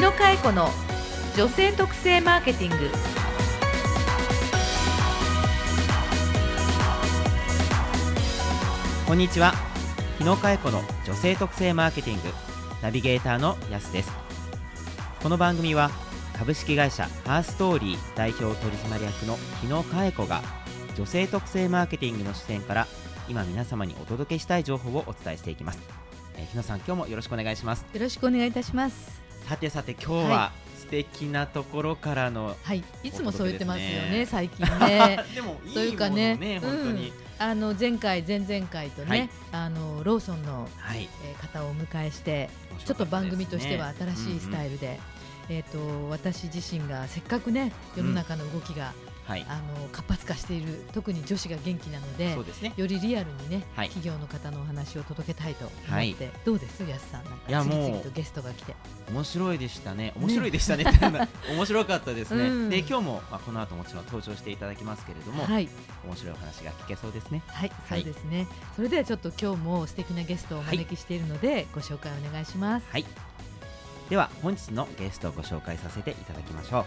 [0.00, 0.70] 野佳恵子の
[1.36, 2.90] 女性特性マーケティング。
[9.06, 9.52] こんにちは。
[10.16, 12.30] 日野佳恵子の女性特性マーケティング。
[12.80, 14.10] ナビゲーターのやすです。
[15.22, 15.90] この番組は
[16.32, 20.40] 株式会社ハーストーリー代表取締役の日野佳恵子が
[20.96, 22.86] 女性特性マーケティングの視点から
[23.28, 25.78] 今皆様にお届けしたい情報をお伝えしていきます、
[26.38, 27.84] えー、日野さん今日もよろしくお願いします。
[27.92, 35.24] よろしくお願いいたしますさてさて今日は、素敵なところからの、はい、いつもそう言ってますよね、最近ね。
[35.34, 42.50] でもというかね、ね本当に、うん、あの前回、前々回とね、はい、あのローソンの、はい、えー、方をお迎えして、ね、
[42.84, 48.92] ちょっと番組としては新しいスタイルで、うんうん、えっ、ー、と私自身がせっかくね世の中の動きが、
[49.24, 56.82] はい、あの活発化している特に女子が元気なのでそうですね、よりリアルにね、はい、企業の方のお話を届けたいと思って、はい、どうです？
[56.82, 58.74] やすさんなんか次々とゲストが来て。
[59.10, 60.12] 面白いでしたね。
[60.16, 60.84] 面白いでしたね。
[61.50, 65.68] 面白かったですね、うん、で今日も、まあ、この後もちろん登場していただきますけれども、はい、
[66.04, 67.42] 面白いお話が聞けそうですね。
[67.48, 68.46] はい、そうですね。
[68.76, 72.86] それではちょっと今日も素敵なゲストをお招きしているので、ご紹介お願いします。
[72.90, 73.04] はい。
[74.08, 76.80] では本日のゲストをご紹介させていただきましょ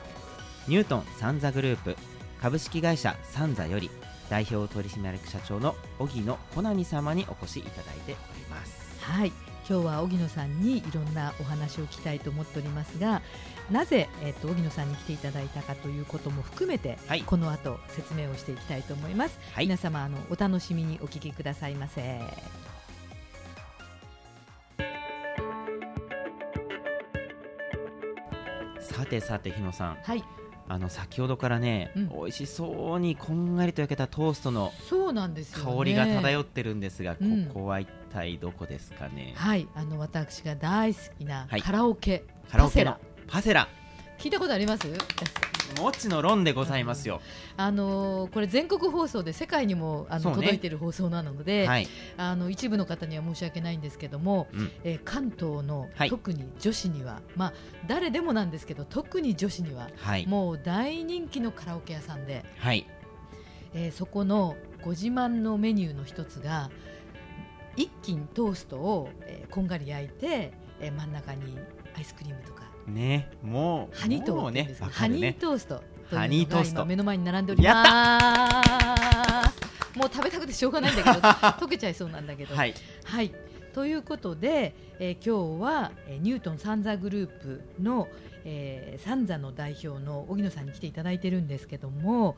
[0.68, 0.70] う。
[0.70, 1.98] ニュートンサンザグループ
[2.44, 3.90] 株式会社サンザより
[4.30, 9.00] 代表取締役社長の荻野小波様にお越しいただいております。
[9.00, 9.32] はい。
[9.66, 13.22] 今日は荻野さんにいろんなお話を聞きたいと思っておりますが
[13.72, 22.20] なぜ、えーと、荻野さんに来ていただいたかということも含めて、はい、この後説明をしていきたいと思います、はい、皆様あのお楽しみにお聞きくださいませ。
[28.82, 30.26] さてさて日野さん、はい、
[30.68, 39.68] あの先ほどからね、うん、美味しそうにこんがりと焼けたトーストの香りが漂ってるんですが、ね、ここは一体どこですかね、はい。
[39.76, 43.68] あの私が大好きなカラオケ、はい、カラオケのパセラ。
[44.18, 44.88] 聞いたことあります？
[45.74, 47.22] もちの論でございますよ。
[47.58, 57.54] あのー、これ全国放送で世界にもあの、ね、届いている放送なので、はい、あの一部の方には申し訳ないんですけども、うん、えー、関東の、特に女子には、まあ
[57.88, 62.86] 誰でもなんですけど特に女子には、はい、もう大人気のカラオケ屋さんで、はい、
[63.74, 66.70] えー、そこのご自慢のメニューの一つが
[67.76, 71.58] 一斤トーストを、えー、こんがり焼いて、えー、真ん中に
[71.96, 74.76] アイスクリームとかねもうハニートーねね。
[74.92, 76.86] ハニートーストハニートースト。
[76.86, 79.98] 目の前に並んでおります。
[79.98, 81.20] もう食べたくてしょうがないんだけど
[81.60, 82.56] 溶けちゃいそうなんだけど。
[82.56, 82.74] はい、
[83.04, 83.32] はい、
[83.74, 88.08] ということで、えー、今日は、えー、ニュートンサンザグループの、
[88.44, 92.38] えー、サンザの代表の荻野さんに来ていただいてるんですけども、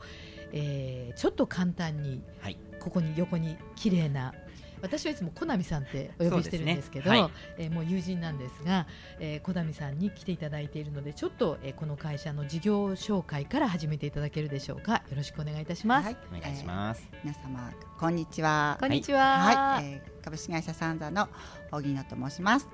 [0.52, 4.34] えー、ちょっと簡単に、はい、ここに横に綺麗な
[4.82, 7.20] 私はいつも小波さんってお呼びしてるんですけど、ね。
[7.20, 8.86] はい、えー、もう友人なんですが、
[9.18, 15.02] えー、小波さんに来ていただいているのでちょっと、えー、この会社の事業紹介から始めていただけるでしょうか。
[15.08, 18.76] よろしくお願いいたします、はい、お願いします、皆様こんにちは。
[18.80, 19.38] こんにちは、
[19.76, 21.28] はい、えー、株式会社サンザの
[21.72, 22.68] 荻野と申します。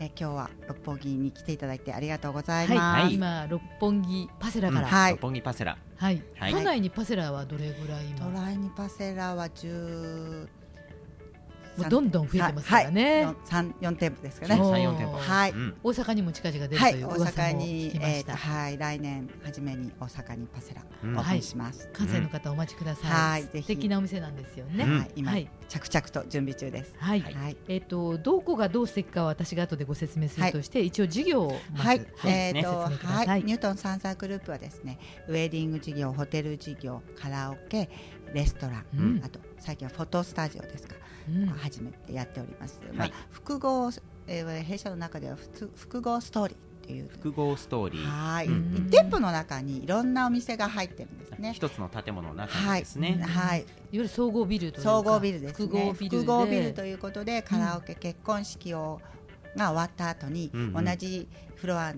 [0.00, 3.02] えー、今日は六本木に来ていただいてありがとうございます。
[3.02, 4.92] はい、今六本木パセラから、うん。
[4.94, 5.76] はい、六本木パセラ。
[5.96, 6.22] はい。
[6.38, 10.48] 都内にパセラはどれぐらい都内にパセラは十
[11.84, 13.28] どんどん増えてますからね。
[13.44, 14.56] 三、四店舗ですかね。
[14.56, 15.18] 三四店舗。
[15.18, 15.54] はい。
[15.82, 18.36] 大阪にも近々出るという噂も聞きました。
[18.36, 21.88] はい、来年初めに大阪にパセラオープンします。
[21.92, 23.10] 関西の方お待ちください。
[23.10, 24.84] はい、素敵なお店なんですよね。
[24.84, 25.32] はい、今
[25.68, 26.94] 着々と準備中です。
[26.98, 27.24] はい。
[27.68, 32.06] えっとどこがどう素敵かは私が後でご説明するとして一応事業をはい。
[32.24, 33.42] えっとはい。
[33.42, 37.88] ニュートンサンサーグループはですね、ウェディング事業、ホテル事業、カラオケ、
[38.32, 40.94] レストラン、あと最近はフォトスタジオですか。
[41.58, 42.80] 初めてやっております。
[42.94, 43.90] まあ、複合、
[44.26, 45.36] えー、弊社の中では
[45.76, 47.08] 複合ストーリーっていう。
[47.08, 48.04] 複合ストーリー。
[48.04, 51.52] はい、うん、店舗の中にいろんなお店が入ってるんですね。
[51.54, 53.20] 一つの建物の中ですね。
[53.22, 55.66] はい、はい、いわゆる総合ビルという総合ビルですね。
[55.92, 59.00] 複合ビルということでカラオケ、結婚式を
[59.56, 61.92] が終わった後に、同じフロア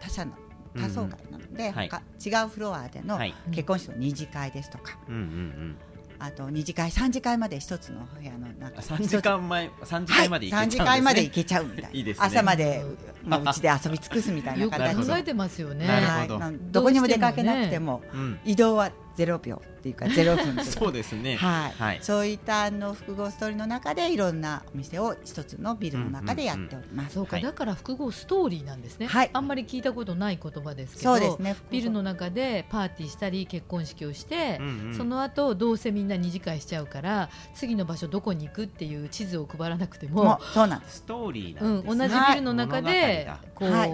[0.00, 0.32] 他社の
[0.76, 1.90] 多層階なので、はい、
[2.24, 3.18] 違うフロアでの
[3.50, 5.76] 結婚式の二次会ですとか、うんうんうん
[6.20, 8.82] あと二次会三次会まで一つの部屋の中。
[8.82, 11.90] 三時間前三次会まで行けちゃうんです、ね、時間まで行けちゃうみたいな。
[11.90, 12.84] いいです、ね、朝まで
[13.24, 16.28] もううちで遊び尽くすみたいな形考えてますよね、はい、
[16.72, 18.02] どこにも出かけなくても、
[18.44, 18.90] 移動は
[19.24, 20.64] 0秒っていうか0分とか。
[20.78, 31.56] そうですね、はい、はい、そういったあの複合ストーリーの中でいろんなお店を一つのビルの中でやっております、そうか、だから複合ストーリーなんですね、はい、あんまり聞いたことない言葉ですけどそうですね。
[31.70, 40.98] ビルの中でパーティーしたり結婚式をして、うんうん、その後どうせみんな二次会しちゃうから次の場所どこに行くっていう地図を配らなくてもそうなんです。
[40.98, 43.86] ストーリーなんです、うん、同じビルの中で、こう、は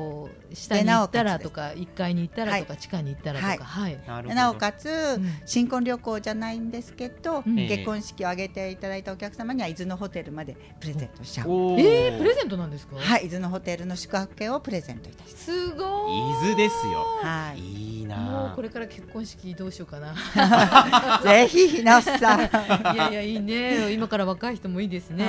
[0.51, 3.99] い、下に行ったらとか1階に行ったらとか、地下に行ったらとか、はい。
[4.35, 5.14] なおかつ、
[5.47, 11.49] 新婚旅行じゃないんですけど、結婚式を挙げていただいたお客様には伊豆のホテルまでプレゼントしちゃう。
[11.79, 12.97] えー、プレゼントなんですか？
[12.97, 15.45] はい、伊豆のホテルの宿泊券をプレゼントいたします。
[15.45, 16.19] すごい。
[16.19, 16.93] 伊豆ですよ。
[17.23, 17.61] はい。
[17.61, 18.17] いいな。
[18.17, 20.15] もうこれから結婚式どうしようかな。
[21.23, 22.41] ぜひなさん。
[22.95, 23.93] いやいやいいね。
[23.93, 25.27] 今から若い人もいいですね。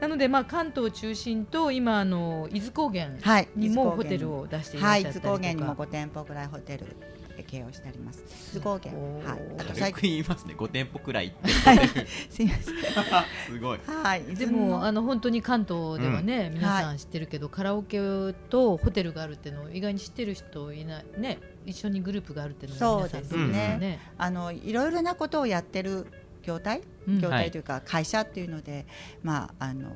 [0.00, 3.08] なのでまあ関東中心と今あの伊豆高原
[3.56, 5.28] にもホテルを出していらっしゃったりとか。
[5.30, 6.86] はい、伊豆高原にも5店舗ぐらいホテル。
[7.42, 8.22] 経営をしてあります。
[8.52, 8.80] すごい。
[8.80, 8.90] はい。
[9.58, 10.54] あと最近言いますね。
[10.56, 11.34] 五店舗くらい。
[12.30, 12.74] すみません。
[13.48, 13.80] すごい。
[13.86, 14.22] はい。
[14.34, 17.98] でもあの本当に関東ではね、皆さん知ってるけど、カラオケ
[18.48, 21.38] とホテルがあるっていうのを意外に知ってる人いないね。
[21.66, 24.00] 一緒にグループがあるっていうのは皆さんですね。
[24.18, 26.06] あのいろいろなことをやってる
[26.42, 28.86] 業態、業態というか会社っていうので、
[29.22, 29.90] まああの。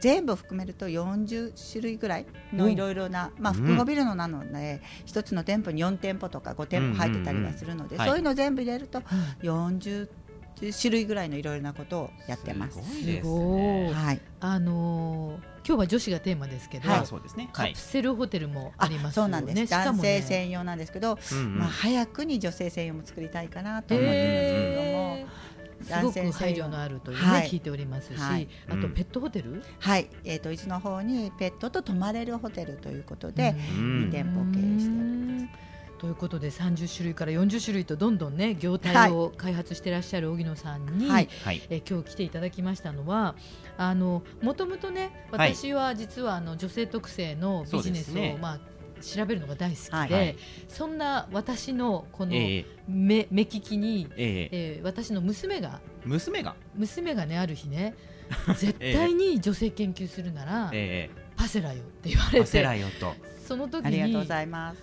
[0.00, 9.00] 全部含めると40種類ぐらいのいろいろな、まあ、複合ビルのなので、一つの店舗に4店舗とか5店舗入ってたりはするので、そういうの全部入れると
[9.42, 10.08] 40
[10.72, 12.78] 種類ぐらいのいろいろなことをやってます。
[12.78, 13.94] すごい。
[13.94, 14.20] はい。
[14.40, 17.48] あの今日は女子がテーマですけど、はい、そうですね。
[17.52, 19.70] カプセルホテルもありますそうなんです。
[19.70, 21.18] 男性専用なんですけど、
[21.56, 24.86] まあ早くに女性専用も作りたいかなと思ってますけども。
[24.86, 24.89] す
[26.02, 35.10] ごく配慮のあるというね、はい、聞いておりますし、はい、あとペットホテル、はい、えっ、ー、と伊豆の方にペットと泊まれるホテルということで2店舗経営しており
[35.44, 35.70] ます。
[36.00, 41.28] ということで30種類から40種類とどんどんね業態を開発していらっしゃる荻野さんに、はい、
[41.68, 43.34] え今日来ていただきましたのは
[43.76, 48.60] あのもともとね私は実はあの女性特性のビジネスを、ね、まあ
[49.00, 50.36] 調べるのが大好きで、はい、
[50.68, 52.66] そんな私のこの目え。
[52.88, 56.54] ー、目利きに、えー、えー、私の娘が娘が？
[56.74, 57.94] 娘がねある日ね
[58.56, 63.14] 絶対に女性研究するなら、えー、パセラよって言われてパセラよと。
[63.46, 64.26] その時に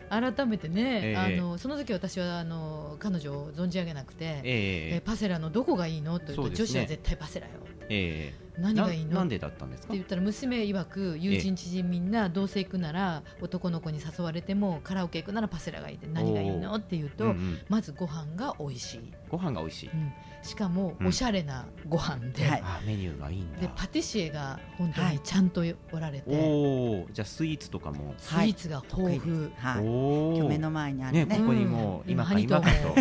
[0.10, 6.20] 改めてね、えー、あのその時私はあの彼女を存じ上げなくて、えー、えー、パセラのどこがいいの？
[6.20, 7.54] と言うと、ね、女子は絶対パセラよ、
[7.88, 9.18] えー何がいいの？
[9.18, 9.88] なんでだったんですか？
[9.88, 16.74] って言ったら娘曰く友人知人みんなどうせ行くなら男の子に誘われてもカラオケ行くならパセラがいいって何がいいの？
[16.76, 19.14] って言うと、うんうん、まずご飯が美味しい。
[19.30, 23.60] ご飯が美味しい、うん、しかもおしゃれなご飯で、うんはい、メニューがいいんだ。
[23.60, 28.16] でパティシエが本当にちゃんとおられて、はい、おじゃあスイーツとかも。
[28.18, 32.96] スイーツが豊富、はい、お目の前にあるね、ね、ここにも今か今かと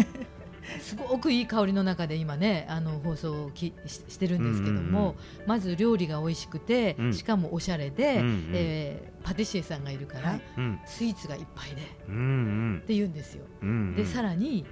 [0.80, 5.16] すごくいい香りの中で今ねあの放送をきししてるんですけども、
[5.46, 8.22] まず料理が美味しくて、しかもおしゃれで、う
[8.52, 10.40] えパティシエさんがいるから、
[10.86, 13.44] スイーツがいっぱいで、って言うんですよ。
[13.96, 14.64] でさらに、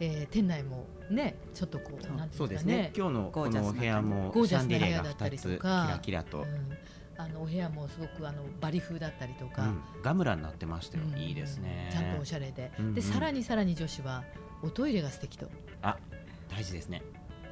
[0.00, 2.92] えー、店内もねちょっとこうなんそうですね。
[2.96, 6.46] 今日のこの部屋もゴージャスな部屋だったりとかキラキラと、
[7.16, 11.90] あのお部屋もすごくあのバリ風だったりとか、ガムラになってましたよ、いいですね。
[11.92, 14.24] ちゃんとおしゃれで、でさらにさらに女子は
[14.62, 15.46] おトイレが素敵と。
[15.82, 15.96] あ
[16.48, 17.02] 大事ですね。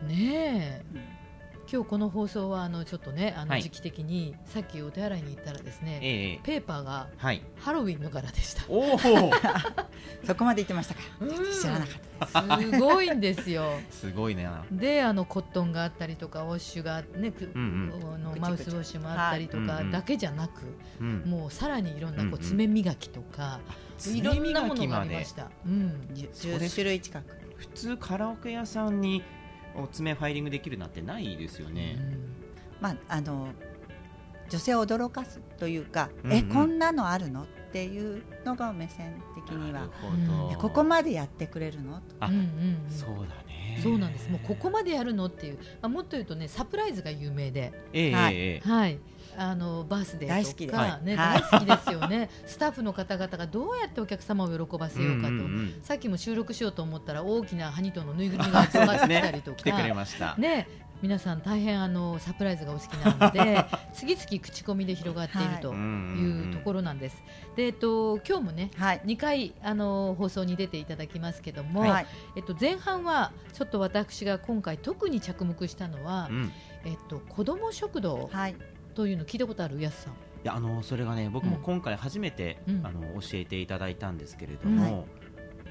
[0.07, 1.03] ねえ、うん、
[1.75, 7.09] 今日この放送はあのちょっとねあの時期的に、さっきお手洗いに行ったらですね、えペーパーが
[7.57, 8.99] ハロウィンの柄でした、おお。
[10.25, 11.01] そこまで言ってましたか、
[11.61, 11.85] 知らなか
[12.27, 12.61] った。
[12.61, 13.73] すごいんですよ。
[13.91, 20.63] すごいねであのコットンがあったりとかウォッシュがね、うんうん、のマウスウォッシュもあったりとかだけじゃなく、
[21.27, 23.59] もうさらにいろんなこう爪磨きとか、
[24.07, 25.51] いろんなものがありました。
[25.67, 27.25] うん、10種類近く。
[27.57, 29.25] 普通カラオケ屋さんに
[29.77, 31.97] お爪ファイリングできるなんてないですよね。
[31.99, 32.35] うん、
[32.81, 33.49] まああの
[34.49, 39.89] 女性を驚かすというか、うんうん、えこんなのあるのっていうのが目線的には、
[40.51, 42.03] うん、ここまでやってくれるの？
[42.21, 43.81] あ、うんうん、そうだね。
[43.83, 44.31] そうなんです。
[44.31, 48.99] もうここまでやるのっていう、まあ、もっと言うとねサプライズが有名で、えー、はい、えー、はい
[49.37, 60.37] あのバースデーとかね、大好きですよね、 スタッフの方々がどうやってお客様を喜ばせようかと、うんうんうん、さっきも収録しようと思ったら大きなハニトのぬいぐるみが集まってきたりとか、 来てくれました。
[60.37, 60.69] ね
[61.03, 63.63] 皆さん大変あのサプライズがお好きなので
[63.93, 66.51] 次々口コミで広がっているとい。
[66.51, 67.23] うところなんです。
[67.57, 76.53] でえっと今日もね、はい、2回あの放送に出ていただきますけども、はい、えっと前半はちょっと私が今回特に着目したのは、うん、
[76.85, 78.31] えっと子ども食堂
[78.95, 79.81] というの聞いたことある？
[79.81, 80.13] やすさん。
[80.13, 85.07] いやあのそれがね僕も今回初めて、うん、あの教えていただいたんですけれども、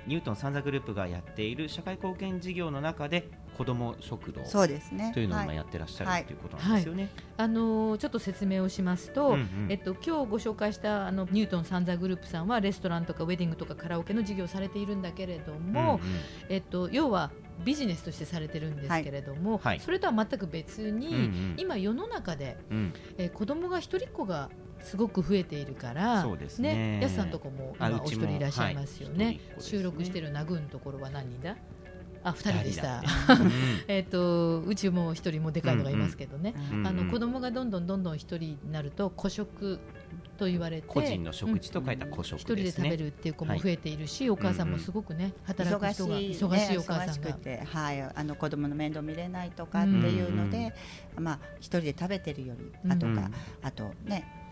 [0.07, 5.11] ニュートンサンザグループがやっている社会貢献事業の中で子ども食堂そうですね。
[5.13, 7.03] というのを今やってらっしゃる、はい、ということなんですよね。
[7.03, 16.17] はい、あのー、ちょっと説明をしますと、うんうん、えっと今日ご紹介したあのニュートンサンザグループさんはレストランとかウェディングとかカラオケの事業をされているんだけれども、うんうん、
[16.49, 17.31] えっと要は
[17.63, 24.49] ビジネスとしてされてるんですけれども、はい、それとは全く別に、うんうん、今世の中で、うん、えー、子供が一人っ子が
[24.81, 26.99] すごく増えているからね。
[27.01, 29.25] やすさんとこも今お一人いらっしゃいますよね。
[29.25, 29.35] はい。
[29.35, 31.55] ね、収録してるナグーのところは何人だ？
[32.23, 33.03] あ二人でした。
[33.87, 36.53] えっとうちも一人もでかいのがいますけどね。
[36.71, 36.79] うん。
[36.79, 39.79] うん、あの子供がどんどんどんどん一人になると孤食
[40.37, 48.01] と言われて個人の食事と書いた孤食、ね、一人で食べるっていう子も増えているし、はい、お母さんもすごくね働く人が忙しいお母さんが、ね、はい。
[48.01, 50.73] あの子供の面倒見れないとかっていうので、
[51.17, 53.29] まあ一人で食べてるよりあとか、
[53.61, 54.43] あとね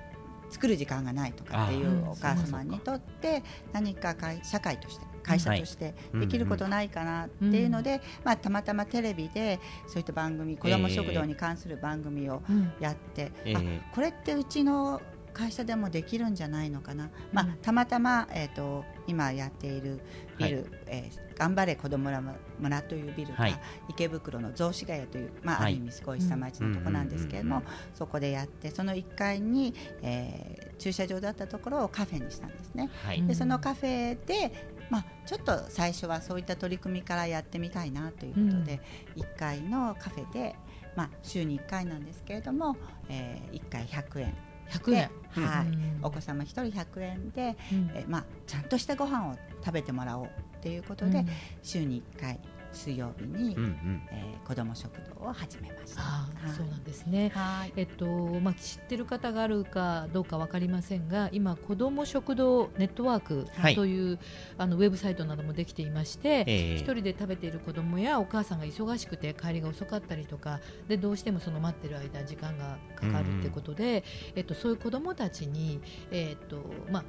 [0.51, 12.41] 作る時間がないとかっていうお母様にとって何か社会として会社としてできることないかなっていうので、まあ、たまたまテレビでそういった番組子ども食堂に関する番組を
[12.79, 15.01] やって、えー、あこれってうちの
[15.33, 20.01] 会社でもできるんじゃないのかな、まあ、たまたま、えーと、今やっている
[20.37, 22.11] ビル、はい、えー、頑張れ子ども
[22.59, 23.47] 村というビルが、
[23.89, 27.63] 池袋の雑司ヶ谷という、まあ、ある意味すごい下町のとこなんですけれども、
[27.93, 32.89] そこでやってその1階に、えー、駐車場だったところをカフェにしたんですね。
[33.03, 34.51] はい、でそのカフェで
[34.91, 38.81] まあ、ちょっと最初はそういった取り組みからやってみたいなということで、
[39.15, 40.55] うん、1階のカフェで、
[40.97, 42.75] まあ、週に1回なんですけれども、
[43.07, 44.33] えー、1回100円
[44.69, 45.65] 100円、はい、
[46.03, 50.29] お子様1人100円で、うん、えまあ、ちゃんとしたご飯を食べてもらおう
[50.61, 51.27] ということで、うん、
[51.63, 52.39] 週に1回
[52.71, 56.01] 水曜日に、うんうん、えー、子ども食堂を始めました。
[56.01, 57.31] はい、そうなんですね。
[57.75, 58.05] えっと
[58.41, 64.19] まあ知ってる方があるかどうかわかりませんが、今子ども食堂ネットワークという、はい、
[64.59, 77.03] あのウェブサイトなどもできていまして、えー、一人で食べている子どもやお母さんが忙しくて帰りが遅かったりとかでどうしてもその待ってる間時間がかかるってことで、うん、えっとそういう子どもたちにえっとまあ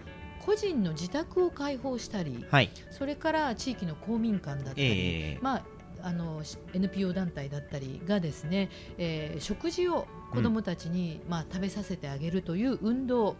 [0.45, 5.63] 個人の自宅を開放したり、はい、それから地域の公民館だったり、えー、まあ
[6.05, 6.43] あの
[6.75, 13.37] NPO 団体だったりがですね、えー、食事を子どもたちに、うん、まあ、食べさせてあげるという運動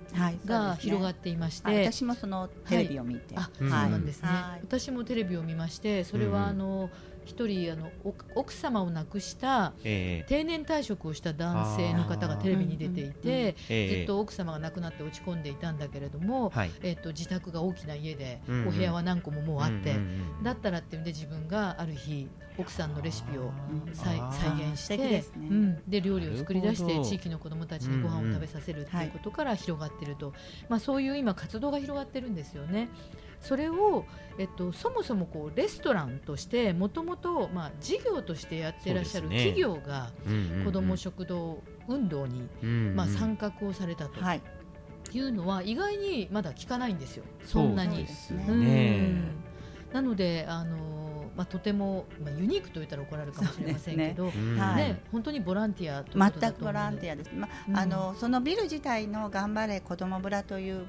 [0.47, 4.29] が広がっていまして、はいね、私もそのテレビを見て、はい、あそうなんですね、
[4.63, 7.91] 私もテレビを見ましてそれはあの、うん一人あの
[8.35, 13.57] 奥様を亡くした、えー、定年退職をした男性の方がテレビに出ていて、
[13.89, 19.97] ずっと奥様が亡くなって落ち込んでいたんだけれども、はい、えーと、自宅が大きな家で、お部屋は何個ももうあって、
[20.43, 23.51] だったらっていうんで自分がある日奥さんのレシピを
[23.95, 30.35] 再再現して、ね、うん、で料理を作り出して地域の子どもたちにご飯を食べさせるっていうことから広がっていると、
[30.69, 32.89] まあ、そういう今活動が広がってるんですよね。
[33.43, 34.07] それを、
[34.39, 40.11] えっと、そもそもこうレストランとしてもともと事業としてやってらっしゃる企業が
[40.65, 42.49] 子ども食堂運動に、
[42.95, 44.21] まあ、参画をされたと。
[44.35, 44.41] い。
[45.19, 48.07] うのは意外にまだ聞かないんですよ、そんなに。
[48.49, 49.13] ね、
[49.93, 51.03] なのであの
[51.37, 54.33] まあ、とても、まあ、ユニークと言ったら怒られるかもしれませんけど、ね。
[54.33, 60.87] ね、本当にボランティアと全くボランティアです、まあ、あのそのビル自体の頑張れ子ども村という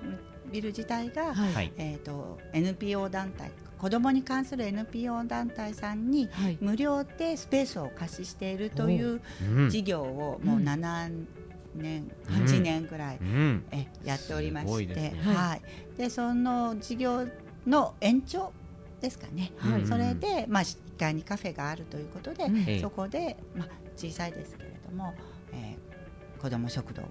[0.53, 6.29] ビル自体が、はい、えーと、NPO 団体子どもに関する NPO 団体さんに
[6.62, 9.19] 無料でスペースを貸ししているという
[9.69, 11.25] 事業をもう7
[11.75, 15.62] 年、うん、8年ぐらい、うん、えやっておりまして、ね、はい、
[15.98, 17.27] でその事業
[17.67, 18.53] の延長
[19.01, 23.67] ですかね、はい、それで、まあ、1階にカフェがあるということで、うん、そこで、まあ、
[23.98, 25.13] 小さいですけれども、
[25.51, 27.05] えー、子ども食堂を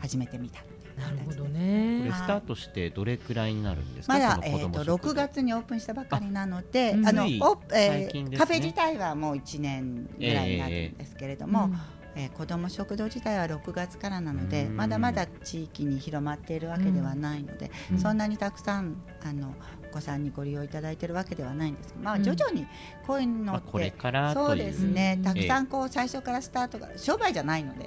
[0.00, 0.62] 始めてみた。
[0.98, 2.00] なるほどね。
[2.04, 4.14] これスタートしてどれくらいになるんですか？
[4.14, 7.26] まだえっ、ー、と六月にオープンしたばかりなので、あのお、
[7.72, 11.70] えーね、カフェ自体はもう一年ぐらいになるんですけれども。
[11.72, 12.02] えー。
[12.14, 19.54] えー、子ども食堂自体は6月からなのでまだまだ地域に広まっているわけではないので、そんなにたくさんあの
[19.92, 22.66] 子さんにご利用いただいているわけではないんですまあ、徐々に
[23.06, 23.94] こういうのって、
[24.34, 27.86] そうですね、たくさんこう最初からスタートが商売じゃないので、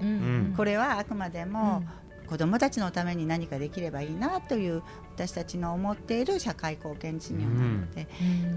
[0.56, 1.84] これはあくまでも、
[2.26, 4.84] 子どもたちのために何かできればいいなという
[5.16, 8.08] 私たちの思っている社会貢献事業なので、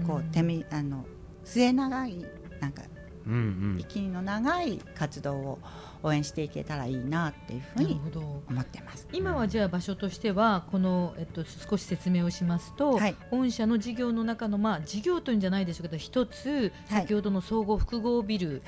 [0.05, 1.05] こう手みあの
[1.43, 2.25] 末長い
[2.59, 2.83] なんか、
[3.25, 3.35] うんう
[3.75, 5.59] ん、息の長い活動を
[6.03, 7.99] 応援していけたらいいなっていうふうに
[8.49, 9.07] 思ってます。
[9.11, 18.61] 今はじゃあ場所としてはこの、えっと、少し説明をしますと、はい、御社の事業の中の、まあ、事業というんじゃないでしょうけど一つ先ほどの総合複合ビル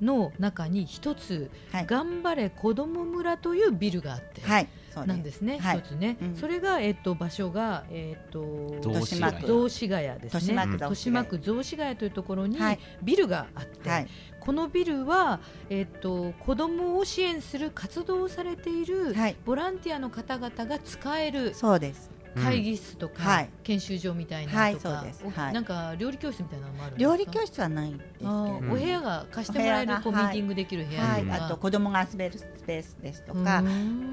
[0.00, 4.68] の中に一つ、はい、頑張れ子ども村というビルがあって、はい、
[5.06, 5.58] なんですね。
[5.60, 10.54] 一つね、それがえっと場所がえっと雑司ヶ谷ですね。
[10.72, 12.58] 豊島区雑司ヶ谷というところに
[13.02, 14.06] ビルがあって、
[14.40, 19.14] このビルはえっと子どもを支援する活動をされている
[19.44, 21.54] ボランティアの方々が使える。
[21.54, 22.10] そうです。
[22.34, 25.04] 会議室とか、研修所みたいなとか、
[25.52, 33.62] なんか料理教室みたいなのもある料理教室はないですけど、お部屋が貸してもらえるこうミーティングできる部屋はい、あと子供が遊べるスペースですとか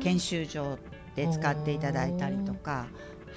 [0.02, 0.80] 研修所
[1.16, 2.88] で使っていただいたりとか。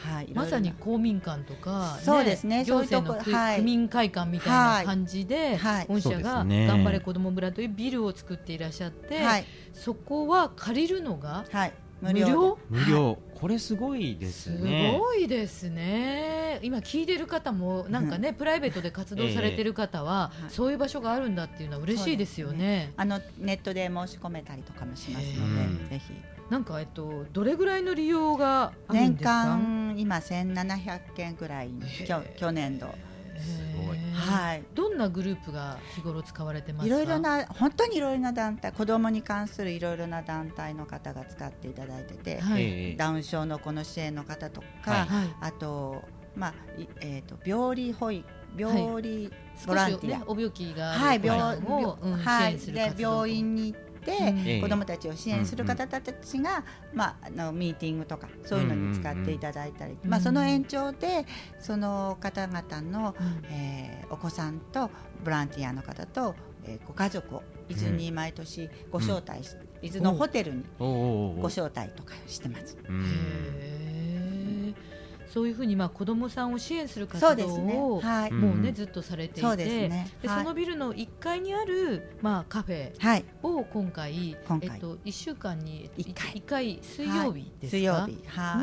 [0.00, 2.64] はい、まさに公民館とか、そうですね。
[2.64, 4.48] 行政の区民会館みたい
[4.80, 6.46] な感じで、はい、御社が頑
[6.82, 9.44] 張れ子ども村というビルを作っていらっしゃって、はい、
[9.74, 12.58] そこは借りるのが、はい、無料？
[12.70, 14.92] 無料、これすごいですね。
[14.92, 16.60] すごいですね。
[16.62, 26.12] 今聞いてる方もなんかね、プライベートで活動されてる方は、そういう場所があるんだっていうのは嬉しいですよね、ね、あのネットで申し込めたりとかもしますので、ぜひ。
[26.50, 31.70] なんかえっとどれぐらいの利用が年間今1700件ぐらい
[32.36, 32.88] 去年度
[34.12, 46.02] はい、どんなグループが日頃使われてますいろいろな本当にいろいろな団体子どもに関するいろいろな団体の方が使っていただいてて、はい、ダウン症のこの支援の方とか、はい、あと、
[46.36, 46.54] まあ
[47.00, 49.30] えーと、病理保育病理
[49.66, 61.26] ボランティア、ね、お病気がはい、病を、うん、はい、で病院に行って、子どもたちを支援する方たちが、まあ、あのミーティングとかそういうのに使っていただいたり、まあ、その延長で
[61.60, 63.14] その方々の、
[63.50, 64.90] えー、お子さんと
[65.24, 72.76] ボランティアの方と、えー、ご家族を伊豆に毎年ご招待し、伊豆のホテルにご招待とかしてます。
[75.32, 77.78] そういうふうにまあ子どもさんを支援する活動を、ね。
[78.02, 80.10] はい、もうねずっとされていて、で、ね。
[80.26, 88.18] はい、そのビルの1階にあるまあカフェを今回、はい、えっと1週間に 1, 1回水曜日ですか、水曜日。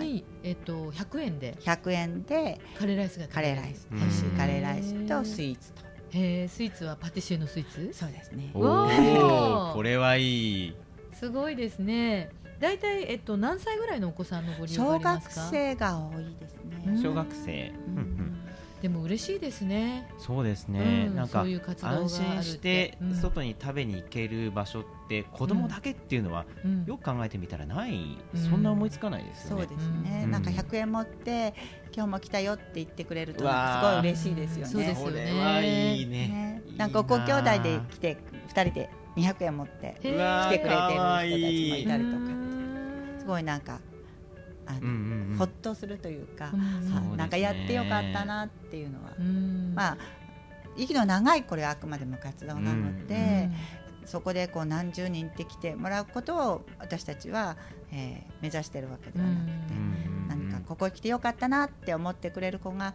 [0.05, 3.87] にえっと100円で100円でカレーライスがカレーライス。
[4.37, 5.81] カレーライスとスイーツと。
[6.09, 7.93] へえスイーツはパティシエのスイーツ？
[7.93, 8.51] そうですね。
[8.53, 10.75] おおこれはいい。
[11.13, 15.35] すごいですね大体、えっと、何歳ぐらいのお子さんのご利用がありますか？
[15.35, 16.99] 小学生が多いですね。
[17.01, 18.37] 小学生、うんうん。
[18.81, 20.07] でも嬉しいですね。
[20.19, 21.07] そうですね。
[21.09, 21.45] うん、なんか
[21.81, 26.45] 安心して外に食べに行ける場所って子供だけっていうのは、
[26.85, 28.17] よく考えてみたらない、
[28.49, 29.65] そんな思いつかないですよね。
[29.67, 30.27] そうですね。
[30.27, 31.55] なんか100円持って
[31.91, 34.71] 今日も来たよって言ってくれるとすごい嬉しいですよね。
[34.71, 35.95] そうですよね。
[35.95, 36.61] いいね。
[36.77, 38.17] なんかご兄弟で来て
[38.49, 43.79] 2人で200円持って来てくれてる人たちもいたりとか、すごいなんか
[44.67, 49.97] あの、うんうんうん、ほっとするというか、うん、なんかやってよかったなっていうのは、うん、まあ
[50.75, 53.49] 息の長いこれはあくまでも活動なので、
[54.01, 57.57] うん、そこでこう何十人って来てもらうことを私たちは、
[57.91, 59.73] えー、目指してるわけではなくて、
[60.29, 62.93] 何かここへ来てよかったなって思ってくれる子が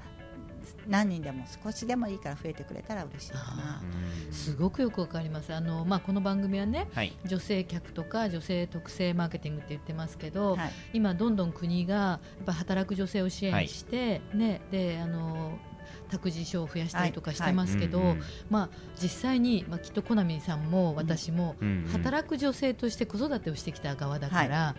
[0.89, 3.83] 何人でも少しでもいいから増えてくれたら嬉しいかな。
[4.31, 5.53] すごくよくわかります。
[5.55, 15.59] あのまあこの番組はね、はい、女性客とか女性特性マーケティングって言ってますけど、はい、今どんどん国がやっぱ働く女性を支援して、はい、ねであの
[16.11, 18.17] 託児所を増やしたりとかしてますけど、
[18.51, 18.69] まあ、
[19.01, 21.57] 実際に、まあ、きっとコナミさんも私も、
[21.91, 24.77] 働く女性として子育てをしてきた側だから、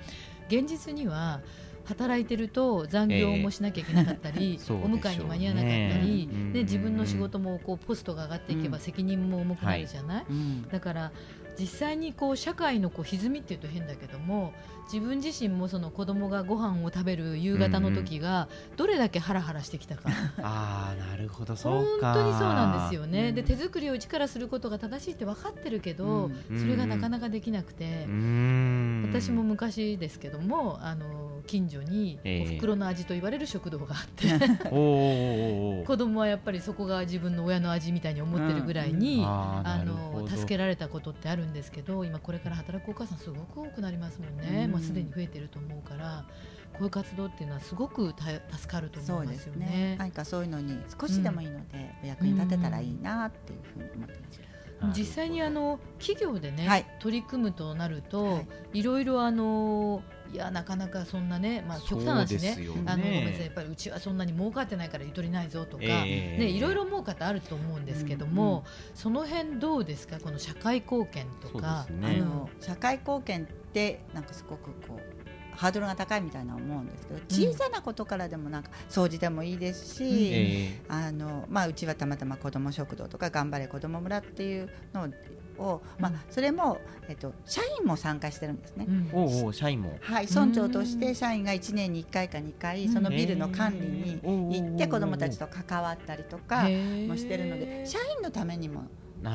[0.48, 1.42] 現実には
[1.86, 11.12] 働いてると残業もしなきゃいけなかったり、えーお迎えに間に合わなかったり、で自分の仕事もこうポストが上がっていけば責任も重くなるじゃない、はい、だから
[11.60, 14.54] 実際にこう社会のこう歪みっていうと変だけども
[14.92, 20.10] 自分自身もその子供がご飯を食べる夕方の時がどれだけハラハラしてきたか、
[20.42, 34.28] ああなるほど本当にそうなんですよね、うん、で手作りを一からすることが正しいって分かってるけど、うん、それがなかなかできなくて、うん、私も昔ですけどもあの近所にお袋の味と言われる食堂があって、
[34.72, 44.68] えー、子供はやっぱりそこが自分の親の味みたいに思ってるぐらいに、あの助けられたことってあるんですけど今これから働くお母さんすごく多くなりますもんね。
[44.68, 46.26] まあ、すでに増えてると思うから
[46.74, 49.66] こういう活動っていうのはすごく助かると思いますよね。
[49.66, 49.96] ね。
[50.00, 54.54] 何かそういうのに少しでもいいので、お役に立てたらいいなっていうふうに思ってます。
[54.92, 58.40] 実際にあの企業でね、はい、取り組むとなると、は
[58.74, 66.38] い、いろいろあのいやなかなかそんなね、まあ、極端な話ね、ね、あの別にやっぱりうちはそんなに儲かってないからゆとりないぞとか、え。
[66.40, 68.64] ー、ね、いろいろ思う方あると思うんですけども、うんうん、
[68.96, 75.13] その辺どうですかこの社会貢献とか、ね、あの社会貢献ってなんかすごくこう
[75.56, 77.20] ハードルが高いみたいな思うんですけど
[77.52, 85.10] 小さなことからでもなんか掃除でもいいですし、うん、あのまあ、うちはたまたま子ども食堂とか頑張れ子ども村っていうの
[85.58, 88.88] を、まあ、それも、えっと、社員も参加してるんですね。
[89.14, 89.98] おお社員も。
[90.02, 98.84] はい村長として社員が1年に1回か2回そのビルの管理に行って子どもたちと関わったりとかもしてるので社員のためにも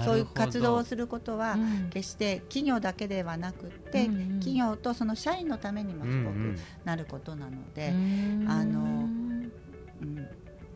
[0.04, 1.56] そういう活動をすることは
[1.90, 10.28] 決して企業だけではなくて、うん、企業とその社員のためにもすごくなることなので、うんあの、うん、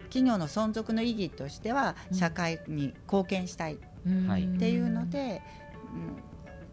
[0.05, 3.79] 企業の存続の意義としては社会に貢献したいっ
[4.59, 5.43] ていうので、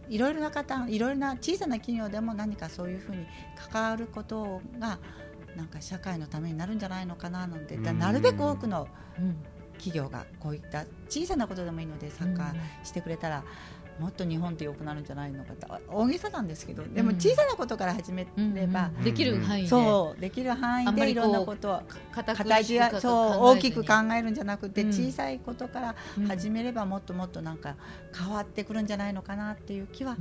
[0.08, 3.26] うん、いろいろな方いろいろな小さな企業でも何かそういうふうに
[3.72, 5.00] 関わることが
[5.58, 9.36] なんか社会のためになるんじゃないのかななんてなるべく多くの、うん
[9.80, 13.44] 企業がこういった小さなことでもいいので参加してくれたら、
[14.00, 15.68] もっと日本って良くなるんじゃないのかと。
[15.90, 19.68] 大げさなんですけどでも小さなことから始めれば、できる範囲で。
[19.68, 21.82] そうできる範囲でいろんなことを
[22.14, 23.12] 形はそう
[23.56, 25.96] 大きく考えるんじゃなくて、小さいことから
[26.28, 27.76] 始めればもっともっとなんか
[28.18, 30.18] 変わってくるんじゃないのかなっていう気は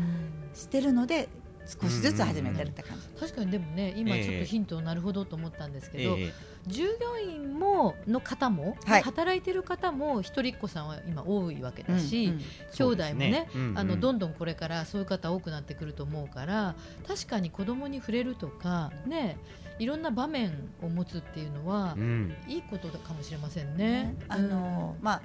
[0.55, 1.29] してるので
[1.69, 6.33] 少しずつ始めてるって感じ、うん、確かにでもね今ちょっとヒントなるほどと思ったんですけど、えー、
[6.67, 12.41] 従業員もの方も、はい、働いてる方も一人っ子さんは今多いわけだし、うんうん、
[12.73, 13.51] 兄弟もね、ね。
[13.55, 16.75] うんうん、あのどんどんこれからそういう方多くなってくると思うから
[17.07, 19.37] 確かに子供に触れるとかね
[19.79, 20.53] いろんな場面
[20.83, 24.17] を持つっていうのは、うん、いいことかもしれませんね。
[24.29, 25.23] あのまあ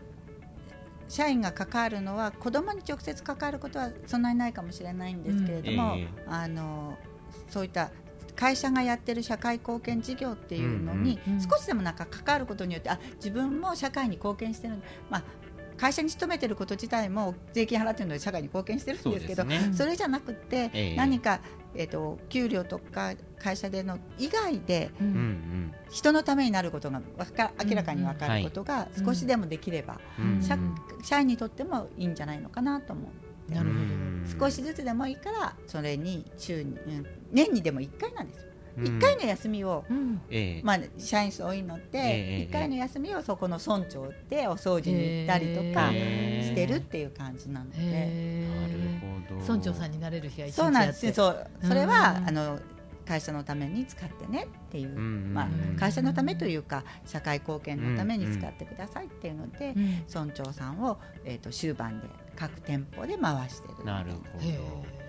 [1.13, 5.99] 社員が関わるのは子どもに直接関わることはそんなにないかもしれないんですけれども、うん。
[5.99, 6.97] えー、あの
[7.49, 7.91] そういった
[8.35, 15.23] 会社がやってる社会貢献事業っていうのに少しでもなんか関わることによってあ自分も社会に貢献してる、まあ、
[15.77, 21.41] 会社に勤めてること自体も税金払ってるので社会に貢献してるんですけどそ、ね,、れじゃなくて、えー、何か、
[21.75, 24.91] えーと、給料とか会社での以外で、
[25.89, 29.99] 人のためになることがか明らかに分かることが少しでもできれば、
[30.41, 30.57] 社
[31.03, 33.09] 社員にとってもいいんじゃないのかなと思
[33.49, 33.53] う。
[33.53, 33.75] なるほ
[34.39, 34.47] ど。
[34.47, 36.77] 少しずつでもいいからそれに週に、
[37.31, 38.52] 年にでも1回なんですよ。
[38.77, 39.83] 1回の休みを、
[40.63, 48.47] まあ、社員数多いので、1回の休みをそこの村長でお掃除に行ったりとかしてるっていう感じなので、
[49.41, 51.13] 村長さんになれる日が一日そうなんです。
[51.13, 51.47] そう。
[51.61, 52.59] それは、あの
[53.05, 59.75] 会社のために使ってねっていう、まあ、会社のためというか社会貢献のために使ってくださいっていうので、
[60.07, 65.03] 村長さんを、えー、と終盤で各店舗で回してるなるほど。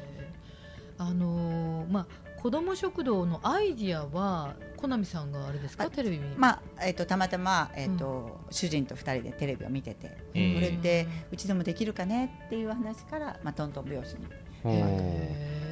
[0.97, 2.07] あのー、まあ
[2.45, 5.89] 子ども食堂のアイディアは小波さんがあれですか？
[5.89, 14.27] テレビまあえーと、たまたま、えーと、うん、主人と2人でテレビを見てて、えー、これってうちでもできるかねっていう話から、まあ、トントン拍子に。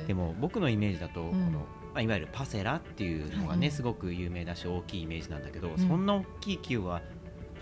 [0.07, 1.51] でも僕のイメージだと、この
[1.93, 7.03] まあ、いわゆるパセラっていうのがね、はい、すごく有名だし大きいイメージなんだけど、うん、そんな大きい球は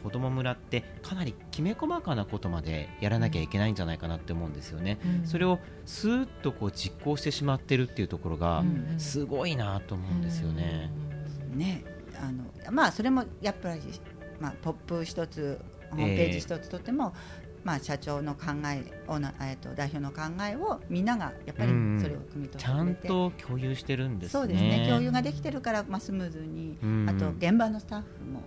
[0.01, 8.65] 子供村ってかなりきめ細かなことまでやらなきゃいけないんじゃないかなって思うんですよね、うん、それをスーッとこう実行してしまってるっていうところが
[8.99, 10.91] すごいなと思うんですよね。
[11.47, 11.53] うん。
[11.53, 11.85] うん、ね。
[12.23, 13.81] あのまあそれもやっぱり、
[14.39, 15.59] まあ、ポップ一つ
[15.91, 17.15] ホームページ一つとっても、
[17.63, 21.71] まあ、社長の考えをな、えー、と代表の考えをみんながやっぱり
[22.01, 24.87] それを組み取って、ちゃんと共有してるんです、ね、そうですね。
[24.89, 28.43] 共有ができてるから、まあ、スムーズに、あと現場のスタッフも、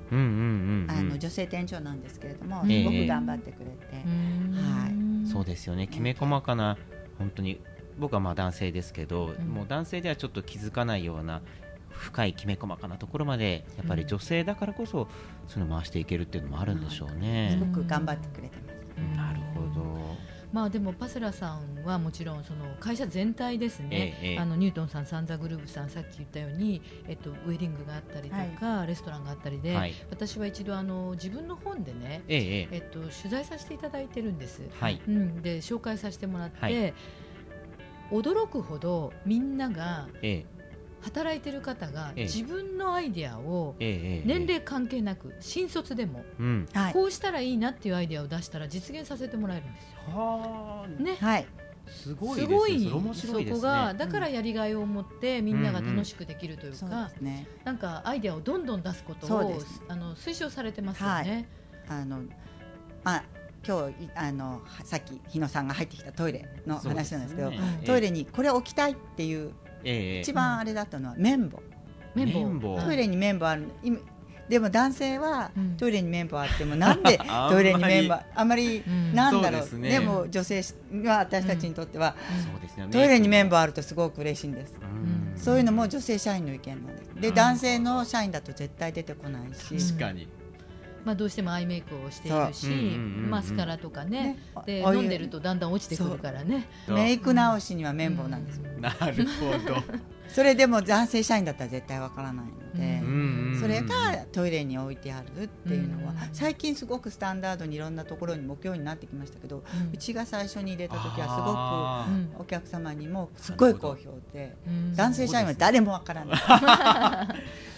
[0.89, 4.89] あの女性店長なんですけれどもすごく頑張ってくれて、は
[5.25, 5.87] い、そうですよね。
[5.87, 6.77] きめ細かな
[7.19, 7.59] 本当に
[7.99, 11.41] 僕はまあ男性ですけど、もう男性ではちょっと気づかないような
[11.89, 15.07] 深いきめ細かなところまでやっぱり女性だからこそ
[15.47, 17.55] その回していけるっていうのもあるんでしょうね。
[17.59, 18.72] すごく頑張ってくれてます。
[20.53, 36.93] まあでもパセラさんはもちろんその会社全体ですね、ええ、あのニュートンさん、サンザグループさんさっき言ったように、えっと、ウェディングがあったりとか、はい、レストランがあったりで、はい、私は一度あの自分の本でね、ええっと、取材させていただいてるんです、はい、うん、で紹介させてもらって、
[38.11, 40.52] 驚くほどみんなが、ええ
[41.03, 46.23] 働いてる方が自分のアイデアを年齢関係なく新卒でも
[46.93, 50.17] こうしたらいいなっていうアイデアを出したら実現させてもらえるんですよ。
[50.17, 51.47] はね、はい。
[51.85, 52.89] すごいすごい。
[53.13, 57.11] そこがだからやりがいを持ってみんなが楽しくできるというか、
[57.65, 61.47] なんかアイデアをどんどん出すことをあの推奨されてますよね。
[61.87, 62.21] あの
[63.03, 63.23] まあ
[63.67, 67.51] 今日あのさっき日野さんが入ってきたトイレの話なんですけど、
[67.85, 69.51] トイレにこれ置きたいっていう
[69.83, 71.61] えー、一番あれだったのは綿棒。
[72.15, 72.79] 綿棒。
[72.81, 73.67] トイレに綿棒ある。
[73.83, 73.91] で
[74.49, 77.17] でも男性はトイレに綿棒あってもなんで
[77.49, 78.83] トイレに綿棒あんまり。
[79.13, 80.61] なんだろう、でも女性
[81.05, 82.15] は私たちにとっては、
[82.91, 84.75] トイレに綿棒あるとすごく嬉しいんです、
[85.35, 87.09] そういうのも女性社員の意見なんです。
[87.21, 89.87] で男性の社員だと絶対出てこないし。
[89.87, 90.27] 確かに
[91.05, 96.67] まあ、どうしてもアイメイクをしているし、マスカラとかねで飲んでるとだんだん落ちてくるからね。
[96.87, 99.83] メイク直しには綿棒なんですよ、なるほど
[100.33, 114.55] それでも男性社員だったら絶対わからないので、それがトイレに置いてあるっていうのは、最近すごくスタンダードにいろんなところに目標になってきましたけど、うちが最初に入れた時はすごくお客様にもすごい好評で、
[114.95, 116.39] 男性社員は誰もわからない。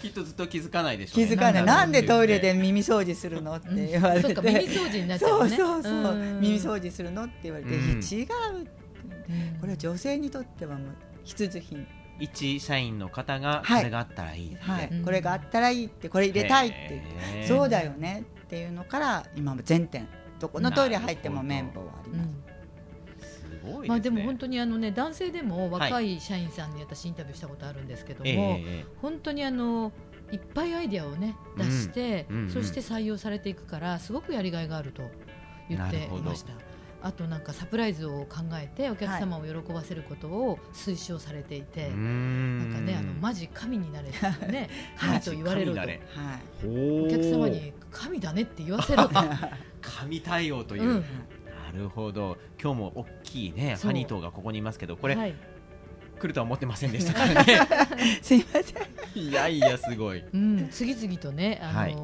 [0.00, 1.64] きっとずっと気づかないでしょう、ね、気づかない。
[1.64, 6.14] なんでトイレで耳掃除するのって言われて、耳掃除になっちゃう、ね、そうそうそう。
[6.40, 8.26] 耳掃除するのって言われて、違う
[9.60, 11.86] これは女性にとってはもう必需品
[12.18, 17.02] 一社員の方がこれがあったらいい、はい、これがあったらいいってこれ入れたいって。
[17.46, 22.36] そうだよねっていうのから今も全店どこのトイレ入っても綿棒はあります。
[23.88, 28.60] まあでも本当にあのね男性でも若い社員さんに私インタビューしたことあるんですけども、
[29.02, 29.92] 本当にあの
[30.30, 35.02] いっぱいアイディアをね出して、そして採用されていくからすごくやりがいがあると
[35.68, 36.52] 言っていました。
[37.02, 44.10] あとなんかサプライズを考えてお客様を喜ばせることを推奨されていて、はい、なんかねあのマジ神になれ
[44.48, 46.00] ね 神と言われると、はい、
[46.64, 49.14] お客様に神だねって言わせろと。
[49.80, 51.02] 神対応という、うん、な
[51.72, 52.36] るほど。
[52.60, 55.34] 今日も大きいねハニートがここにいますけどこれ、はい。
[56.18, 57.60] 来るとは思ってませんでしたからね。
[58.22, 59.22] すいません。
[59.22, 60.24] いやいやすごい。
[60.32, 61.96] うん、次々とね、あの、はい、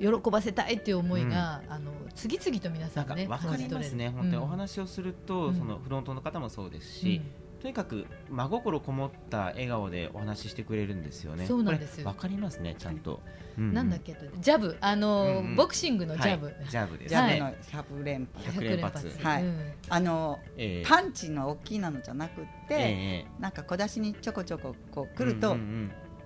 [0.00, 4.08] 喜ばせたいっていう思いが、うん、あの次々と皆さんね、わかりますね。
[4.08, 7.22] 本当にお話をすると、うん、そのフロントの方もそうですし。
[7.60, 11.46] とにかく真心こもった笑顔でお話ししてくれるんですよね。
[11.46, 13.20] そうなんですわかりますね、ちゃんと。
[13.58, 16.54] なんだっけ、ジャブ、あの、ボクシングのジャブ。
[16.70, 17.54] ジャブですね。
[17.70, 18.50] 百連発。
[18.52, 19.18] 百連発。
[19.22, 19.44] はい。
[19.90, 20.38] あの、
[20.86, 25.54] パンチの大きいなのじゃなくて、なんか小出しにちょこちょここう来ると、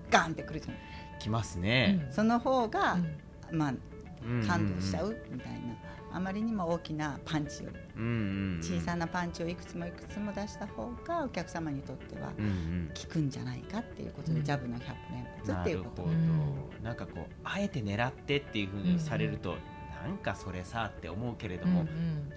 [0.09, 0.79] ガンってくるじゃない。
[1.19, 2.07] きますね。
[2.11, 2.97] その方が、
[3.51, 3.73] まあ
[4.47, 5.59] 感動しちゃうみたいな。
[6.11, 7.77] あまりにも大きなパンチより、
[8.61, 12.33] 小さなパンチをいくつもいくつも出した方がお客様にとっては効
[13.11, 16.03] くんじゃないかっていうことで、ジャブの100連発っていうこと
[16.81, 16.95] なん。
[16.95, 19.57] かこうあえて狙ってっていうふうにされると、
[20.01, 21.85] なんかそれさって思うけれども、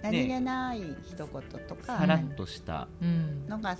[0.03, 2.89] 何気ない一言とかさらっとした。
[3.47, 3.77] のが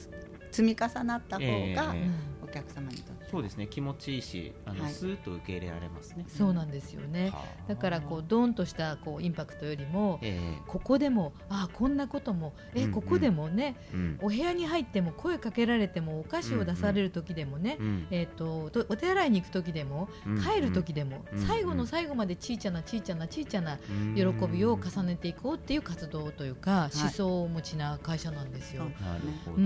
[0.50, 1.94] 積み重なった方が
[2.39, 3.30] お客様にとって。
[3.30, 3.68] そうですね。
[3.68, 6.26] 気持ちいいしあの、はい、スーッと受け入れられますね。
[6.28, 7.32] そうなんですよね。
[7.68, 23.78] だからこうドーンとしたこうインパクトよりも、えー、ここでもあこんなこともえ、うんうん、ここでもね、うん、お部屋に入っても声かけられてもお菓子を出される時でもね、うんうん、えーと、とお手洗いに行く時でも、うんうん、帰る時でも、うんうん、最後の最後までちいちゃなちいちゃなちいちゃな
[24.16, 28.86] 喜びを重ねていこうっていう活動というか、思想をお持ちな会社なんですよ。
[28.86, 29.58] なるほど、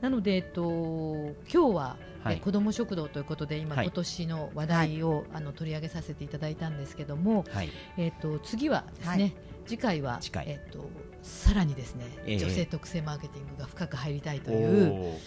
[0.00, 9.34] なので、えっと、今日ははい、子ども食堂ということで今、はい、今年の話題を、あの取り上げさせていただいたんですけども、はい、えっと、次はですね、
[9.66, 10.88] 次回はえっと、
[11.22, 15.18] さらにですね、えー、女性特性マーケティングが深く入りたいという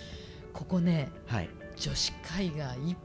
[0.53, 1.09] ここね、
[1.75, 2.95] 女子会がいっ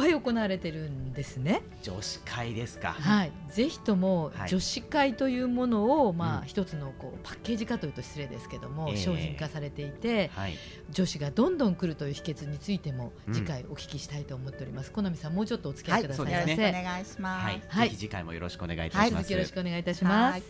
[0.00, 1.60] ぱい行われてるんですね。
[1.82, 2.92] 女子会ですか。
[2.92, 10.56] はい、ぜひとも女子会というものを、まあ、一つのこうパッケージ化というと失礼ですけども、商品化されていて、はい、
[10.90, 14.90] 女子がどんどん来るという秘訣についても次回お聞きしたいと思っております。
[14.90, 16.56] 好みさんもうちょっとお付き合いくださいませ。
[16.56, 17.60] はい、お願いします。
[17.68, 19.32] はい、ぜひ次回もよろしくお願いいたします。
[19.32, 20.42] よろしくお願いいたします。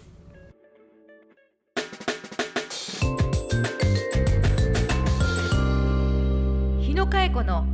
[6.80, 7.66] 日野佳恵子の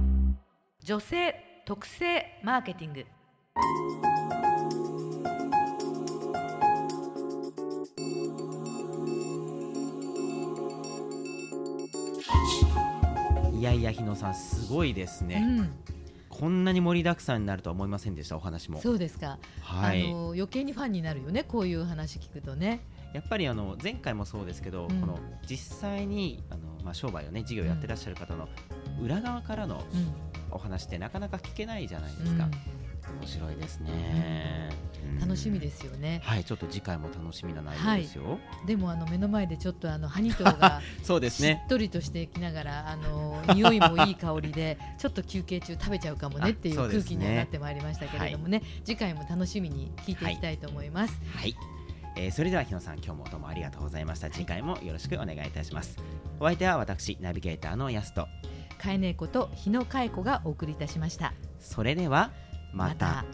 [0.83, 3.05] 女性特性マーケティング。
[13.53, 15.75] いやいや日野さんすごいですね、うん、
[16.29, 18.81] こんなに盛りだくさんになるとは思いませんでしたお話も。
[18.81, 22.79] そうですか、はい、あの余計にファンになるよねこういう話聞くとね。
[23.13, 28.49] やっぱりあの前回もそうですけど、うん、この実際にあの、まあ、商売をね事業やってらっしゃる方の
[29.03, 29.83] 裏側からの
[30.51, 32.49] お話ってなかなか聞けないじゃないですか。
[33.21, 34.69] 面白いですね、
[35.05, 36.21] うん、楽しみですよね。
[36.25, 38.25] はい、ちょっと次回も楽しみな内容ですよ。
[38.25, 41.61] はい、でもあの目の前でちょっとあのハニトが そうですね。
[41.63, 51.21] しっとりとしてきながらあの匂いもいい香りでちょっと休憩中食べちゃうかもねっていう空気にはなってまいりましたけれどもね、ねはい、次回も楽しみに聞いていきたいと思います。
[51.33, 51.77] はい、はい
[52.19, 54.31] えー、それでは日野さん今日もどうもありがとうございました。
[54.31, 55.97] 次回もよろしくお願いいたします。
[56.41, 58.27] お相手は私ナビゲーターのやすと
[58.79, 61.33] 飼い猫と日野かえ子がお送りいたしました。
[61.59, 62.31] それでは
[62.73, 63.25] また。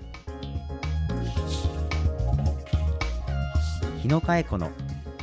[4.01, 4.71] 日野かえ子の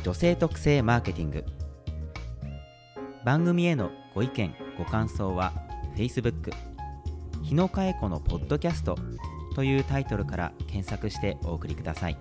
[0.02, 1.44] 女性特性マーケティング。
[3.24, 5.52] 番組へのご意見ご感想は
[5.94, 6.52] Facebook
[7.42, 8.96] 日野かえ子のポッドキャスト
[9.54, 12.16] というタイトルから検索してお送りください。